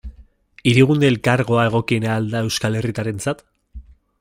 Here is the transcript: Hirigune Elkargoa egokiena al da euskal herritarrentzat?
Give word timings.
Hirigune 0.69 1.07
Elkargoa 1.13 1.67
egokiena 1.69 2.15
al 2.15 2.27
da 2.33 2.41
euskal 2.49 2.79
herritarrentzat? 2.79 3.45